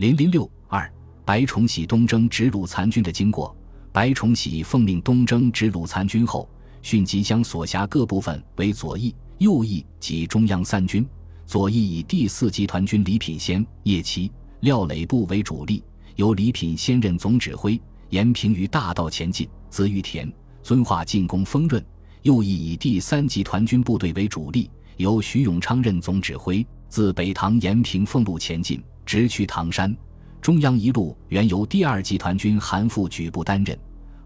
[0.00, 0.90] 零零六二，
[1.26, 3.54] 白崇禧东征直鲁残军的经过。
[3.92, 6.48] 白崇禧奉命东征直鲁残军后，
[6.80, 11.06] 迅即将所辖各部分为左翼、右翼及中央三军。
[11.44, 15.84] 左翼以第四集团军李品仙、叶奇、廖磊部为主力，
[16.16, 17.78] 由李品仙任总指挥，
[18.08, 20.32] 沿平于大道前进，自玉田、
[20.62, 21.78] 遵化进攻丰润；
[22.22, 29.92] 右翼以第三集团军部队为主力，由徐永昌任总指挥，自北塘延平俸路前进，直取唐山。
[30.40, 33.76] 中央一路原由第二集团军韩复举部担任，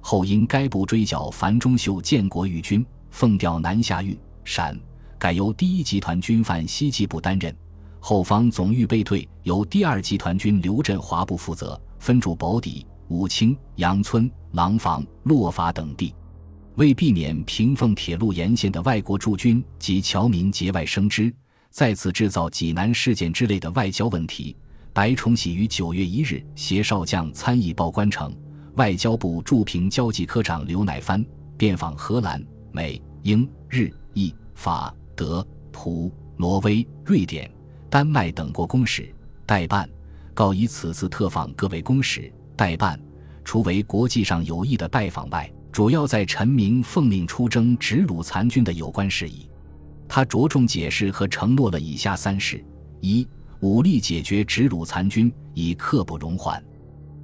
[0.03, 4.79] 后因该部追剿樊中秀建国御军，奉调南下豫陕。
[5.19, 7.57] 改由第一集团军范西季部担任，
[7.99, 16.15] 后方总预备队由第二集团军刘振华部负责，分驻宝坻、武清、杨村、廊坊、洛法等地。
[16.75, 21.35] 为避免平凤铁路沿线的外国驻军及侨民节外生枝，
[21.71, 24.55] 再次制造济南事件之类的外交问题，
[24.95, 28.33] 白崇禧于九月一日携少将参议报关城，
[28.77, 31.23] 外交部驻平交际科长刘乃藩
[31.57, 34.95] 遍访荷兰、美、英、日、意、法。
[35.17, 37.49] 德、普、挪威、瑞典、
[37.89, 39.13] 丹麦等国公使
[39.47, 39.89] 代办，
[40.33, 43.01] 告以此次特访各位公使代办，
[43.45, 49.49] 除为国际上有益的拜访外，主要在陈明奉命出征直鲁残军的有关事宜。
[50.09, 52.65] 他着重解释和承诺了以下三事：
[53.01, 53.25] 一、
[53.65, 56.63] 武力解决直鲁残军，以刻不容缓；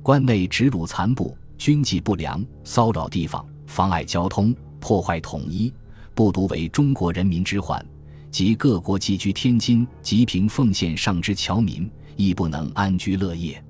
[0.03, 5.71] 关内直鲁残部军纪不良，骚扰地方，妨碍交通，破坏统一。
[6.15, 7.85] 不独为中国人民之患，
[8.31, 13.63] 及各国寄居天津、吉平、奉献上之侨民，亦不能安居乐业。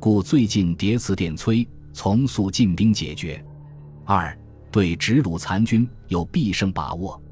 [0.00, 3.40] 故最近迭辞电催，从速进兵解决。
[4.04, 4.36] 二
[4.72, 7.22] 对直鲁残军有必胜把握。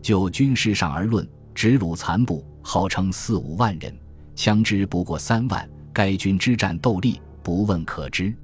[0.00, 3.94] 就军事上而论，直鲁残部号称四五万人，
[4.40, 8.34] 枪支不过三万，该军之战斗力不问可知。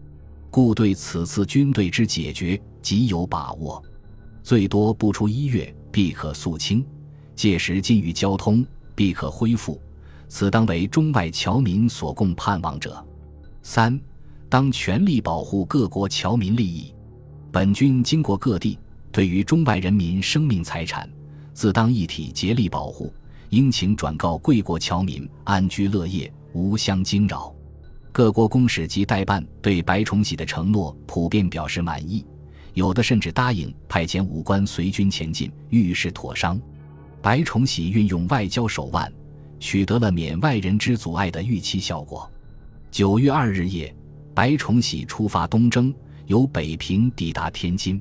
[0.50, 3.82] 故对此次军队之解决极有把握。
[4.42, 6.84] 最多不出一月，必可肃清。
[7.34, 8.62] 届时禁域交通
[8.94, 9.80] 必可恢复，
[10.28, 13.02] 此当为中外侨民所共盼望者。
[13.62, 13.98] 三，
[14.50, 16.94] 当全力保护各国侨民利益。
[17.50, 18.78] 本军经过各地，
[19.10, 21.08] 对于中外人民生命财产，
[21.54, 23.10] 自当一体竭力保护。
[23.50, 27.54] 应请转告贵国侨民安居乐业，无相惊扰。
[28.12, 32.24] 各国公使及代办对白崇禧的承诺普遍表示满意。
[32.74, 36.60] 有的甚至答应派遣武官随军前进，遇事妥商。
[37.22, 39.10] 白崇禧运用外交手腕，
[39.58, 42.30] 取得了免外人之阻碍的预期效果。
[42.90, 43.94] 九月二日夜，
[44.34, 45.94] 白崇禧出发东征，
[46.26, 48.00] 由北平抵达天津。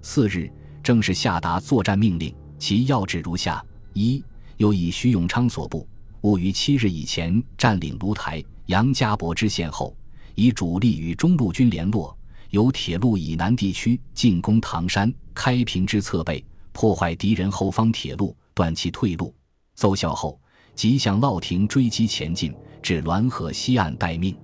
[0.00, 0.50] 次日，
[0.82, 4.24] 正式下达作战命令，其要旨如下：一，
[4.56, 5.86] 又以徐永昌所部，
[6.22, 9.96] 务于七日以前占领芦台、杨家泊之线后，
[10.34, 12.16] 以主力与中路军联络。
[12.50, 19.34] 由铁路以南地区进攻唐山、开平之侧背，破坏敌人后方铁路，断其退路。
[19.74, 20.40] 奏效后，
[20.74, 24.34] 即向烙亭追击前进，至滦河西岸待命。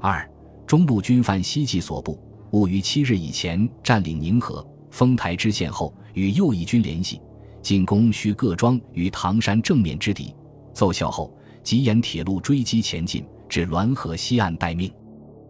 [0.00, 0.28] 二
[0.66, 2.18] 中路军范西季所部，
[2.52, 7.20] 务于七日以前占领宁河、丰台之线后，与右翼军联系，
[7.64, 10.32] 进攻需各庄与唐山正面之敌。
[10.74, 14.92] 奏效后，即沿铁路追击前进，至滦河西岸待命。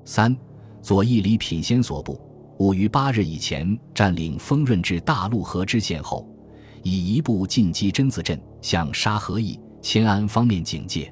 [0.06, 0.34] 三。
[0.80, 2.20] 左翼李品仙所部，
[2.58, 6.28] 五于八日以前占领丰润至大陆河之线后，
[6.82, 11.10] 以一部进击真子镇，向沙河驿、迁安方面警戒，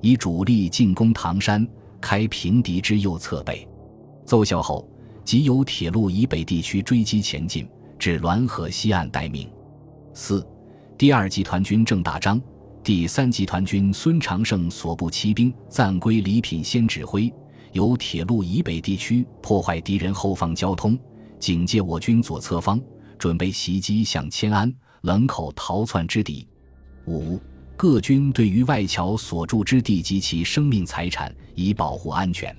[0.00, 1.66] 以主力进攻唐山，
[2.00, 3.68] 开平敌之右侧背。
[4.24, 4.88] 奏效后，
[5.24, 7.68] 即由铁路以北地区追击前进，
[7.98, 9.50] 至滦河西岸待命。
[10.12, 10.44] 四，
[10.98, 12.40] 第二集团军郑大章，
[12.82, 17.32] 第三集团军孙长胜所部骑兵暂归李品仙指挥。
[17.72, 20.98] 由铁路以北地区破坏敌人后方交通，
[21.38, 22.80] 警戒我军左侧方，
[23.16, 24.72] 准备袭击向迁安、
[25.02, 26.46] 冷口逃窜之敌。
[27.06, 27.38] 五、
[27.76, 32.54] 各军对于外侨所住之地及其生命财产，以保护安全。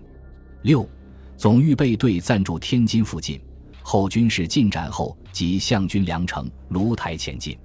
[0.61, 0.87] 六、
[1.35, 3.41] 总预备队暂驻天津附近，
[3.81, 7.57] 后军事进展后即向军粮城、芦台前进。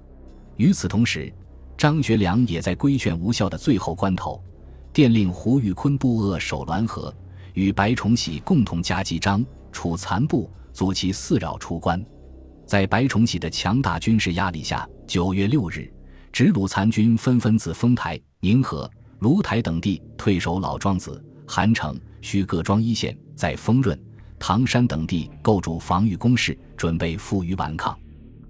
[0.55, 1.31] 与此同时，
[1.77, 4.41] 张学良也在规劝无效的最后关头，
[4.91, 7.13] 电令胡玉坤部扼守滦河。
[7.53, 12.03] 与白崇禧共同夹击张楚残部，阻其四绕出关。
[12.67, 15.91] 在白崇禧的强大军事压力下，九月六日，
[16.31, 18.87] 直鲁残军纷纷自丰台、宁河、
[19.19, 23.99] 芦台等地退守老庄子、韩城、徐各庄一线，在丰润、
[24.39, 27.97] 唐山等地构筑防御工事，准备负隅顽抗。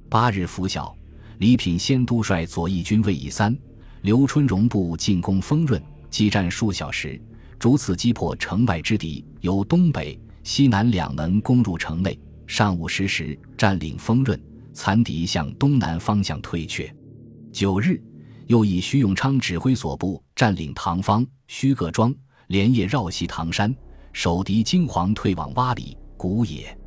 [0.10, 0.96] 八日拂晓，
[1.40, 3.58] 李品仙督率左翼军卫以三、
[4.02, 7.20] 刘春荣部进攻丰润，激战数小时。
[7.60, 12.18] 逐次击破城外之敌，由东北、西南两门攻入城内。
[12.46, 14.40] 上午十时，占领丰润，
[14.74, 16.94] 残敌向东南方向退却。
[17.52, 18.00] 九日，
[18.46, 22.14] 又以徐永昌指挥所部占领唐方、徐各庄，
[22.48, 23.76] 连夜绕袭唐山，
[24.14, 26.78] 守敌金黄，退往洼里、古也。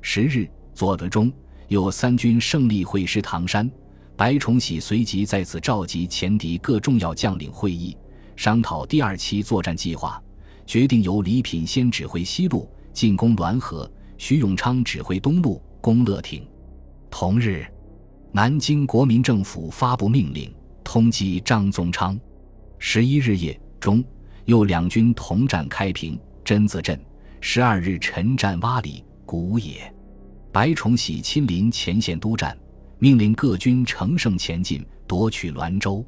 [0.00, 1.32] 十日，左德中
[1.68, 3.70] 又三军胜利会师唐山，
[4.16, 7.96] 白崇禧随即在此召集前敌各重要将领会议，
[8.36, 10.22] 商讨第二期作战计划，
[10.66, 13.90] 决定由李品仙指挥西路进攻滦河。
[14.18, 16.46] 徐永昌指挥东路攻乐亭。
[17.10, 17.66] 同日，
[18.30, 20.54] 南京国民政府发布命令，
[20.84, 22.16] 通缉张宗昌。
[22.78, 24.04] 十一日夜中，
[24.44, 26.98] 又两军同战开平、榛子镇。
[27.40, 29.92] 十二日晨战洼里、古野。
[30.52, 32.56] 白崇禧亲临前线督战，
[32.98, 36.06] 命令各军乘胜前进，夺取滦州。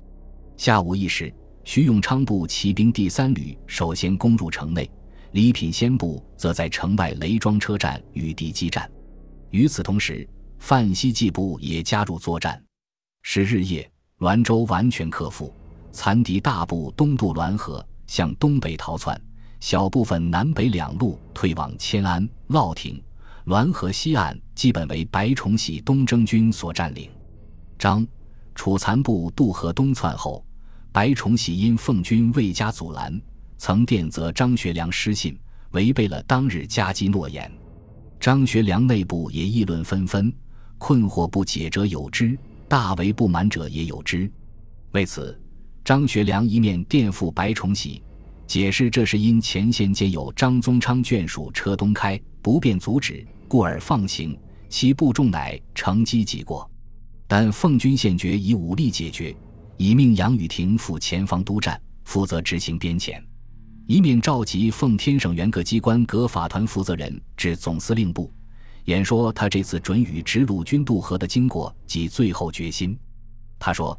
[0.57, 1.35] 下午一时，
[1.65, 4.89] 徐永昌部骑兵第三旅首先攻入城内。
[5.33, 8.89] 李品仙部则在城外雷庄车站与敌激战。
[9.51, 10.29] 与此同时，
[10.61, 12.63] 范希季部也加入作战。
[13.23, 15.53] 十日夜，滦州完全克服，
[15.91, 19.19] 残敌大部东渡滦河，向东北逃窜；
[19.65, 23.03] 小部分南北两路退往迁安、乐亭。
[23.47, 27.09] 滦河西岸基本为白崇禧东征军所占领。
[27.79, 28.07] 张、
[28.55, 30.45] 楚残部渡河东窜后，
[30.93, 33.19] 白崇禧因奉军未加阻拦。
[33.57, 35.35] 曾电责张学良失信，
[35.71, 37.51] 违背了当日夹击诺言。
[38.21, 40.31] 张学良内部也议论纷纷，
[40.77, 42.39] 困惑不解者有之，
[42.69, 44.31] 大为不满者也有之。
[44.91, 45.41] 为此，
[45.83, 48.03] 张学良一面电复白崇禧，
[48.47, 54.39] 解释这是因前线皆有张宗昌眷属车东开，不便阻止，故而放行，
[54.69, 56.71] 其部众乃乘机即过。
[57.27, 59.35] 但奉军现决以武力解决，
[59.77, 63.21] 已命杨宇霆赴前方督战，负责执行边遣。
[63.87, 68.33] 一面召集奉天省原各机关各法团负责人至总司令部，
[68.85, 72.97] 演说他这次准予直鲁军渡河的经过及最后决心。
[73.59, 73.99] 他说：“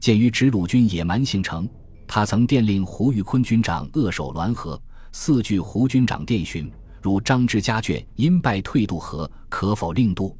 [0.00, 1.68] 鉴于直鲁军野蛮形成，
[2.14, 4.80] 他曾电令胡玉坤军长扼守滦河，
[5.10, 6.70] 四据胡军长电讯，
[7.02, 10.38] 如张之家眷因败退渡河，可否令渡？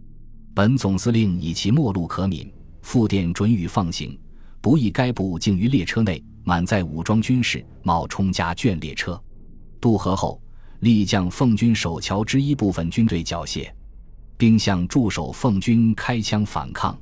[0.54, 2.48] 本总司令以其末路可悯，
[2.82, 4.16] 复电准予放行，
[4.60, 9.20] 不意该部竟于列车内。”满载武装军士，冒充家眷列车
[9.80, 10.40] 渡河后，
[10.78, 13.68] 立将奉军守桥之一部分军队缴械，
[14.36, 16.96] 并向驻守奉军开枪反抗。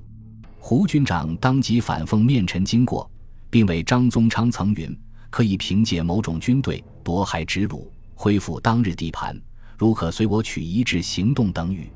[0.59, 3.11] 胡军长当即反奉面陈经过，
[3.53, 9.39] 并为张宗昌曾云：可以凭借某种军队夺海直鲁，恢复当日地盘，
[9.77, 11.91] 如可随我取一致行动等语。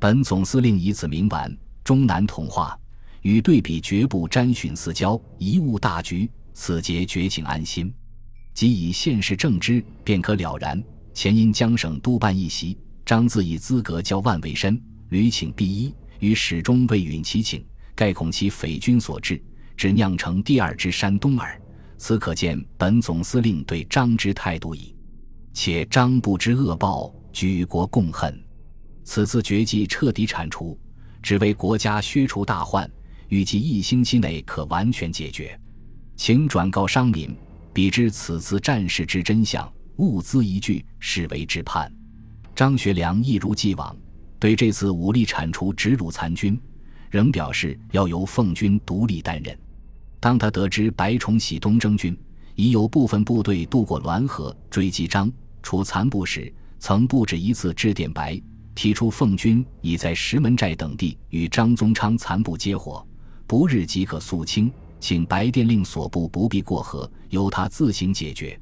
[0.00, 2.76] 本总司令以此明完，中南同化，
[3.22, 6.28] 与对比绝不沾寻私交，贻误大局。
[6.52, 7.94] 此节绝请安心，
[8.52, 10.82] 即以现实正之，便可了然。
[11.14, 17.64] 前因江省督办一席，张自以资格交万为身，屡请必依，于始终未允其请，
[17.94, 19.40] 盖恐其匪军所致，
[19.78, 21.58] 只酿成第二支山东耳。
[21.96, 24.94] 此可见本总司令对张之态度矣。
[25.52, 28.38] 且张不知恶报，举国共恨。
[29.04, 30.78] 此次绝技彻底铲除，
[31.22, 32.88] 只为国家削除大患，
[33.28, 35.58] 预计一星期内可完全解决。
[36.14, 37.34] 请转告商民，
[37.72, 41.92] 比知此次战事之真相，勿资一句，视为之判。
[42.54, 43.96] 张学良一如既往，
[44.38, 46.60] 对这次武力铲除直鲁残军，
[47.10, 49.58] 仍表示要由奉军独立担任。
[50.20, 52.16] 当他得知白崇禧东征军
[52.54, 55.30] 已有部分部队渡过滦河追击张
[55.62, 58.40] 楚残部时，曾不止一次致电白，
[58.74, 63.06] 提出奉军已在石门寨等地与张宗昌残部接火，
[63.46, 64.70] 不日即可肃清。
[65.00, 68.58] 请白电令所部不必过河，由他自行解决。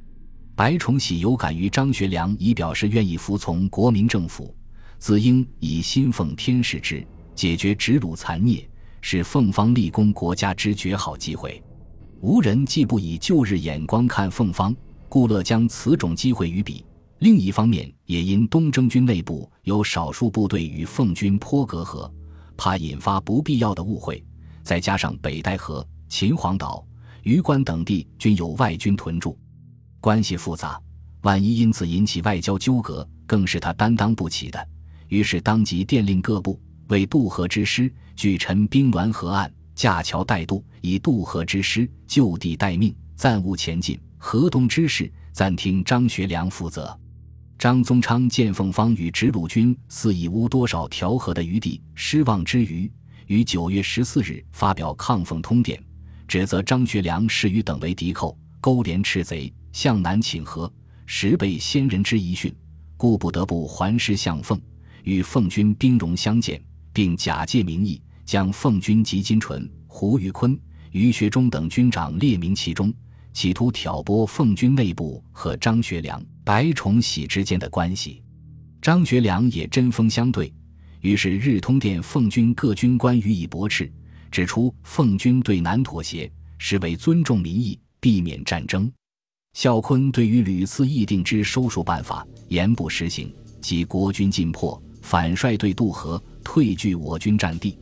[0.54, 4.54] 白崇禧有感于张学良已表示愿意服从国民政府，
[4.98, 7.02] 自应以心奉天使之，
[7.34, 8.68] 解决直鲁残孽，
[9.08, 11.62] 是奉方立功国家之绝好机会。
[12.20, 14.74] 无人既不以旧日眼光看奉方，
[15.08, 16.84] 故乐将此种机会与彼。
[17.20, 22.10] 另一方面，也因东征军内部有少数部队与奉军颇隔阂，
[22.56, 24.20] 怕引发不必要的误会，
[24.64, 25.86] 再加上北戴河。
[26.08, 26.84] 秦皇岛、
[27.22, 29.38] 榆关等地均有外军屯驻，
[30.00, 30.80] 关系复杂，
[31.22, 34.68] 万一因此引起外交纠葛，更是他担当不起的。
[35.06, 43.98] 于是当即电令各部为渡河之师，据陈兵滦河岸，架桥待渡；以渡河之师就地待命，暂勿前进。
[44.18, 46.98] 河东之事暂听张学良负责。
[47.58, 52.90] 张宗昌见奉方与直鲁军似已无多少调和的余地，失望之余，
[53.26, 55.82] 于九月十四日发表抗奉通电。
[56.28, 60.70] 指责张学良是与等为敌寇，勾连赤贼，向南请和，
[61.06, 62.54] 实被先人之遗训，
[62.96, 64.60] 故不得不还师向奉，
[65.04, 66.60] 与奉军兵戎相见，
[66.96, 70.58] 并假借名义将奉军及金纯、胡玉坤、
[70.92, 72.90] 于学忠等军长列名其中，
[73.34, 78.22] 企图挑拨奉军内部和张学良、白崇禧之间的关系。
[78.80, 80.50] 张学良也针锋相对，
[81.02, 83.92] 于是日通电奉军各军官予以驳斥，
[84.30, 88.90] 指出奉军对南妥协是为尊重民意，避免战争。
[89.52, 97.78] 孝坤对于屡次议定之收束办法严不实行，即国军进迫，反率队渡河，退据我军战地，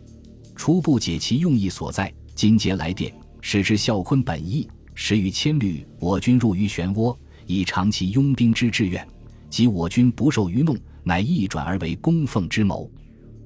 [0.55, 2.13] 初步解其用意所在。
[2.35, 7.17] 今节来电，使之孝坤本意，时欲牵虑我军入于漩涡，
[7.47, 9.09] 以偿其拥兵之志愿，
[9.49, 10.77] 即我军不受愚弄。
[11.03, 12.91] 乃一转而为供奉之谋，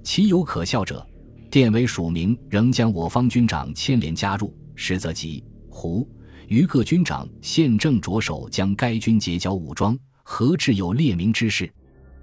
[0.02, 1.06] 其有可笑者？
[1.48, 6.04] 殿为署名，仍将我方军长牵连加入，实则吉胡
[6.48, 11.72] 于各军长现正着手将该军结交武装，何至有列名之事？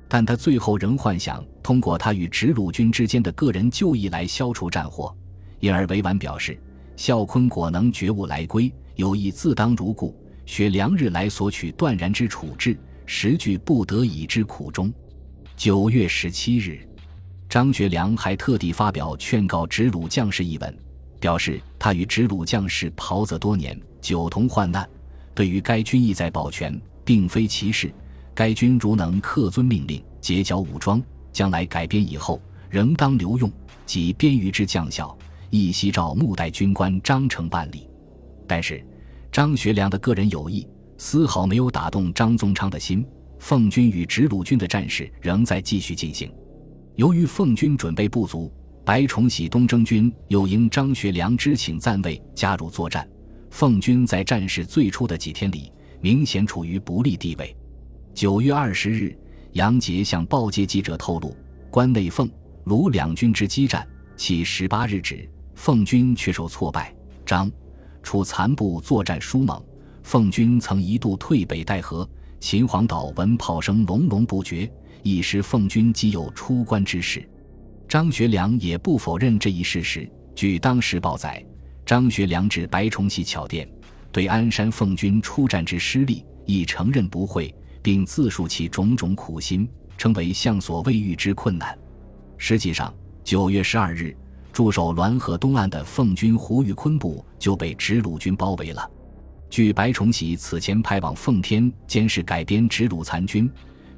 [0.07, 5.15] 但他最后仍幻想通过他与直鲁军之间的个人旧义来消除战火，
[5.59, 6.59] 因而委婉表示：
[6.95, 14.93] 孝坤果能觉悟来归，有意自当如故，学良日来所取断然之处置，实具不得已之苦衷。
[15.57, 16.87] 九月十七日，
[17.49, 20.77] 张学良还特地发表劝告直鲁将士一文，
[21.19, 24.87] 表示他与直鲁将士袍泽多年，久同患难，
[25.33, 27.91] 对于该军意在保全，并非其事。
[28.35, 31.01] 该军如能恪遵命令，结交武装，
[31.31, 33.49] 将来改编以后，仍当留用，
[33.85, 35.17] 及编余之将校，
[35.49, 37.87] 亦悉照幕代军官章程办理。
[38.45, 38.85] 但是，
[39.31, 43.05] 张学良的个人友谊丝毫没有打动张宗昌的心。
[43.39, 46.31] 奉军与直鲁军的战事仍在继续进行。
[46.95, 48.51] 由于奉军准备不足，
[48.83, 53.07] 白崇禧东征军又应张学良之请暂未加入作战。
[53.49, 57.55] 奉军在战事最初的几天里，明显处于不利地位。
[58.15, 59.13] 九月二十日，
[59.51, 61.35] 杨杰向报界记者透露，
[61.69, 62.31] 关内奉、
[62.63, 66.95] 卢两军之激战，其十八日止，奉军却受挫败。
[67.25, 67.51] 张、
[68.01, 69.61] 楚残部作战疏猛，
[70.01, 72.09] 奉军曾一度退北戴河。
[72.39, 74.71] 秦皇岛闻炮声隆隆不绝，
[75.03, 77.27] 一时奉军即有出关之势。
[77.85, 80.09] 张学良也不否认这一事实。
[80.33, 81.45] 据当时报载，
[81.85, 83.69] 张学良至白崇禧巧殿，
[84.09, 87.53] 对鞍山奉军出战之失利，亦承认不讳，
[87.85, 91.77] 并自述其种种苦心，称为向所未遇之困难。
[92.35, 92.91] 实际上，
[93.23, 94.17] 九月十二日，
[94.51, 98.89] 驻守滦河东岸的奉军胡玉坤部就被直鲁军包围了。
[99.51, 103.47] 据白崇禧此前派往奉天监视改编直鲁残军，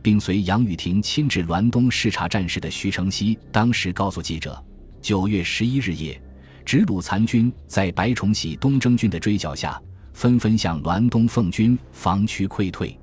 [0.01, 4.61] 并随杨雨婷亲至滦东视察战事的徐承熙，当时告诉记者，
[5.01, 6.21] 九月十一日夜，
[6.65, 12.99] 直鲁残军在白崇禧东征军的追剿下，纷纷向滦东奉军防区溃退。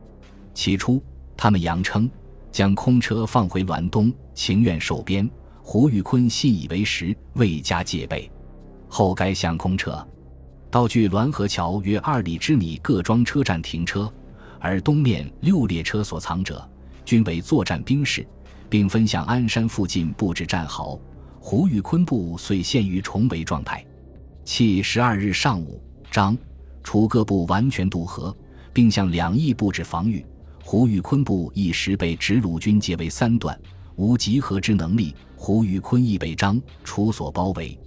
[0.54, 1.02] 起初，
[1.36, 2.08] 他们扬称
[2.50, 5.28] 将空车放回滦东，情愿受鞭。
[5.60, 8.30] 胡玉坤信以为实，未加戒备。
[8.88, 10.06] 后该向空车。
[10.70, 14.12] 到距滦河桥约二里之米各庄车站停车，
[14.60, 16.68] 而东面六列车所藏者
[17.04, 18.26] 均为作战兵士，
[18.68, 20.98] 并分向鞍山附近布置战壕。
[21.40, 23.84] 胡玉坤部遂陷于重围状态。
[24.44, 25.80] 其十二日上午，
[26.10, 26.36] 张、
[26.82, 28.36] 楚各部完全渡河，
[28.72, 30.24] 并向两翼布置防御。
[30.66, 33.56] 胡玉坤部一时被直鲁军截为三段，
[33.96, 35.14] 无集合之能力。
[35.36, 37.78] 胡玉坤亦被张、楚所包围，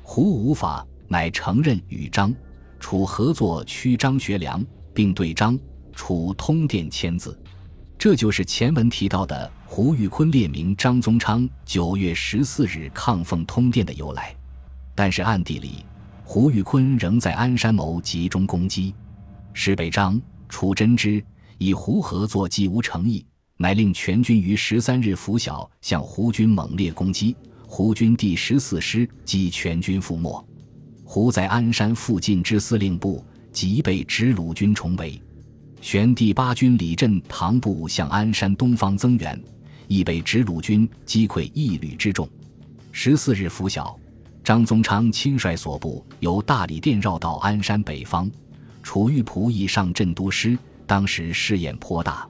[0.00, 0.86] 胡无法。
[1.08, 2.32] 乃承认与张、
[2.78, 5.58] 楚合作驱张学良，并对张、
[5.92, 7.36] 楚通电签字。
[7.98, 14.32] 这就是前文提到的胡玉坤列明张宗昌九月十四日抗奉通电的由来。
[14.94, 15.84] 但是暗地里，
[16.22, 18.94] 胡玉坤仍在鞍山谋集中攻击，
[19.52, 20.18] 是被张、
[20.48, 21.20] 楚真知
[21.62, 23.22] 以胡合作既无诚意，
[23.58, 27.36] 乃令全军于十三日拂晓向胡军猛烈攻击，
[27.66, 30.42] 胡军第十四师即全军覆没。
[31.04, 35.20] 胡在鞍山附近之司令部即被直鲁军重围，
[35.82, 39.38] 玄第八军李振堂部向鞍山东方增援，
[39.86, 42.26] 亦被直鲁军击溃一旅之众。
[42.90, 43.94] 十四日拂晓，
[44.42, 48.30] 张宗昌亲率所部由大理殿绕到鞍山北方，
[48.82, 50.58] 楚玉璞已上镇都师，
[50.90, 52.28] 当时试验颇大。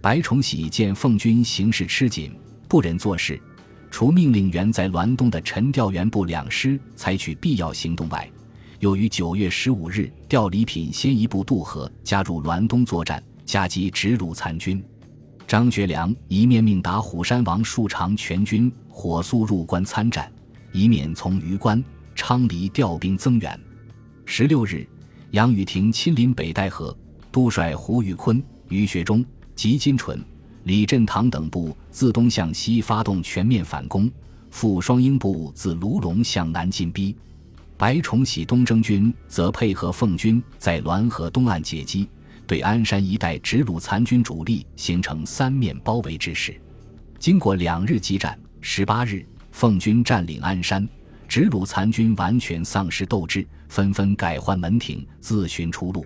[0.00, 3.40] 白崇禧见奉军形势吃紧，不忍做事。
[3.92, 8.28] 除命令原在滦东的陈调员部两师采取必要行动外，
[8.80, 14.84] 又于九月十五日调礼品先一步渡河，加入滦东作战，夹击直鲁残军。
[15.46, 20.28] 张学良一面命打虎山王树常全军火速入关参战，
[20.72, 21.80] 一面从榆关、
[22.16, 23.60] 昌黎调兵增援。
[24.24, 24.84] 十六日，
[25.30, 26.96] 杨雨婷亲临北戴河，
[27.32, 29.24] 督率胡玉坤、于学忠、
[29.56, 30.22] 吉金纯、
[30.64, 34.08] 李振堂等部自东向西发动全面反攻，
[34.50, 37.16] 傅双英部自卢龙向南进逼。
[37.78, 42.06] 白崇禧东征军则配合奉军在滦河东岸截击，
[42.46, 46.54] 对鞍山一带直鲁残军主力形成三面包围之势。
[47.18, 50.86] 经过两日激战，十八日，奉军占领鞍山，
[51.26, 56.04] 直鲁残军完全丧失斗志，纷纷改换门庭，自寻出路。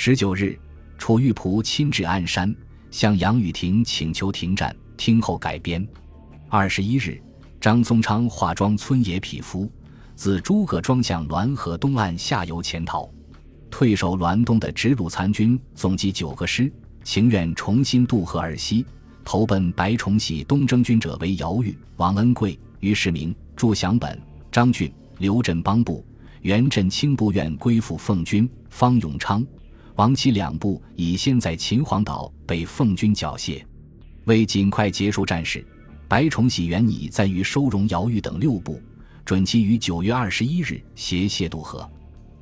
[0.00, 0.56] 十九日，
[0.96, 2.54] 楚玉璞亲至鞍山，
[2.88, 5.84] 向杨雨婷请求停战，听候改编。
[6.48, 7.20] 二十一日，
[7.60, 9.68] 张宗昌化妆村野匹夫。
[10.14, 13.10] 自诸葛庄向滦河东岸下游潜逃，
[13.70, 18.86] 退守滦东的直鲁残军总计九个师，情愿重新渡河而西，
[19.24, 24.16] 投奔白崇禧东征军者为姚玉、王恩贵、于世明、祝祥本、
[24.52, 26.06] 张俊、刘振邦部，
[26.42, 29.44] 袁振清部愿归附奉军，方永昌、
[29.98, 33.60] 王启两部已先在秦皇岛被奉军缴械。
[34.26, 35.66] 为尽快结束战事，
[36.06, 38.80] 白崇禧原拟在于收容姚玉等六部。
[39.24, 41.90] 准其于九月二十一日携械渡河，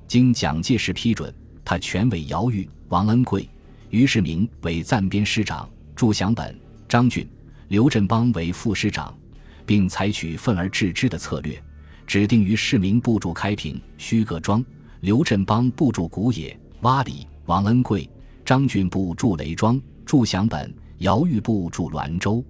[0.07, 1.35] 经蒋介石批准，
[1.65, 3.49] 他全委姚玉、王恩贵、
[3.89, 6.55] 于世明为暂编师长，祝祥本、
[6.87, 7.27] 张俊、
[7.69, 9.17] 刘振邦为副师长，
[9.65, 11.59] 并采取分而治之的策略，
[12.07, 14.63] 指定于世明部驻开平、虚各庄，
[15.01, 18.09] 刘振邦部驻古野、洼里，王恩贵、
[18.45, 22.45] 张俊部驻雷庄，驻祥本、姚玉部驻滦州。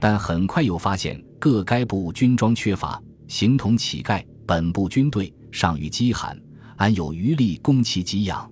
[0.00, 3.00] 但很快又发现各该部军装缺乏。
[3.28, 6.38] 形同乞丐，本部军队尚于饥寒，
[6.76, 8.50] 安有余力供其给养？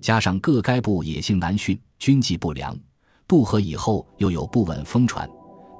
[0.00, 2.78] 加上各该部野性难驯，军纪不良，
[3.26, 5.28] 渡河以后又有不稳风传。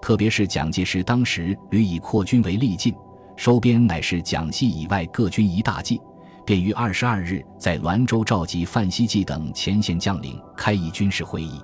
[0.01, 2.93] 特别是蒋介石当时屡以扩军为力进，
[3.37, 6.01] 收编乃是蒋系以外各军一大忌，
[6.45, 11.61] 便于二十二日在滦州召集范希济等前线将领开议军事会议，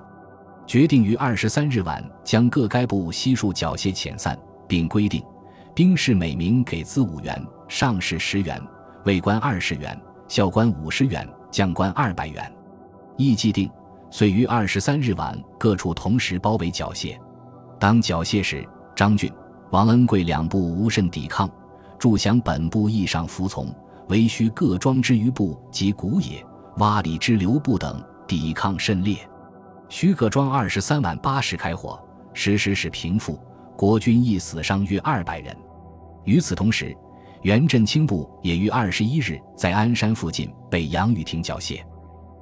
[0.65, 5.23] 决定于二十三日晚将各该部悉数缴械遣散，并规定。
[5.75, 8.61] 兵士每名给资五元，上士十元，
[9.05, 12.51] 尉官二十元，校官五十元，将官二百元。
[13.15, 13.69] 亦既定，
[14.09, 17.17] 遂于二十三日晚各处同时包围缴械。
[17.79, 19.31] 当缴械时，张俊、
[19.71, 21.49] 王恩贵两部无甚抵抗，
[21.97, 23.73] 祝祥本部亦上服从，
[24.09, 26.43] 唯需各庄之余部及古野、
[26.77, 29.17] 洼里之留部等抵抗甚烈。
[29.87, 31.99] 徐各庄二十三晚八时开火，
[32.33, 33.39] 时时使平复，
[33.77, 35.55] 国军亦死伤约二百人。
[36.25, 36.95] 与此同时，
[37.43, 41.79] 袁振清部也于二十一日在鞍山附近被杨雨婷缴械。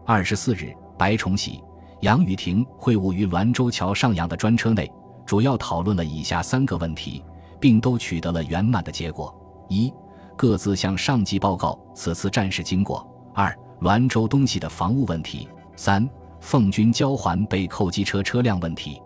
[0.05, 1.61] 二十四日，白崇禧、
[1.99, 4.89] 杨雨婷会晤于滦州桥上扬的专车内，
[5.25, 7.23] 主要讨论了以下三个问题，
[7.59, 9.33] 并都取得了圆满的结果：
[9.67, 9.93] 一、
[10.37, 16.07] 各自向上级报告此次战事经过；二、滦州东西的防务问题；三、
[16.39, 19.01] 奉军交还被扣机车车辆问题。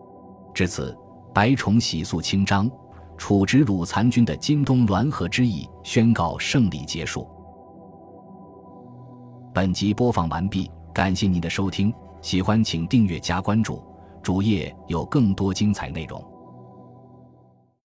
[0.54, 0.96] 至此，
[1.34, 2.70] 白崇禧肃清章。
[3.18, 7.28] 处置鲁残军的今东滦河之役宣告胜利结束。
[9.54, 13.80] 本集播放完毕，感谢您的收听，喜欢请订阅加关注，
[14.24, 16.31] 主页有更多精彩内容。